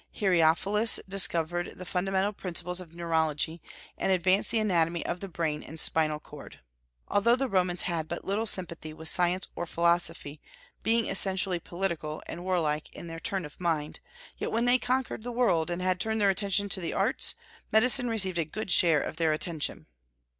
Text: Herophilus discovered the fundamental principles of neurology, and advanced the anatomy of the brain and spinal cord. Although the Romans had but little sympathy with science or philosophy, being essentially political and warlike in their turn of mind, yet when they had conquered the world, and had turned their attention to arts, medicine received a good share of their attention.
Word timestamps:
Herophilus 0.19 0.99
discovered 1.07 1.77
the 1.77 1.85
fundamental 1.85 2.33
principles 2.33 2.81
of 2.81 2.91
neurology, 2.95 3.61
and 3.99 4.11
advanced 4.11 4.49
the 4.49 4.57
anatomy 4.57 5.05
of 5.05 5.19
the 5.19 5.29
brain 5.29 5.61
and 5.61 5.79
spinal 5.79 6.19
cord. 6.19 6.59
Although 7.07 7.35
the 7.35 7.47
Romans 7.47 7.83
had 7.83 8.07
but 8.07 8.25
little 8.25 8.47
sympathy 8.47 8.93
with 8.93 9.09
science 9.09 9.47
or 9.55 9.67
philosophy, 9.67 10.41
being 10.81 11.05
essentially 11.05 11.59
political 11.59 12.23
and 12.25 12.43
warlike 12.43 12.89
in 12.89 13.05
their 13.05 13.19
turn 13.19 13.45
of 13.45 13.61
mind, 13.61 13.99
yet 14.39 14.51
when 14.51 14.65
they 14.65 14.71
had 14.71 14.81
conquered 14.81 15.21
the 15.21 15.31
world, 15.31 15.69
and 15.69 15.83
had 15.83 15.99
turned 15.99 16.19
their 16.19 16.31
attention 16.31 16.67
to 16.69 16.91
arts, 16.93 17.35
medicine 17.71 18.09
received 18.09 18.39
a 18.39 18.43
good 18.43 18.71
share 18.71 19.01
of 19.01 19.17
their 19.17 19.33
attention. 19.33 19.85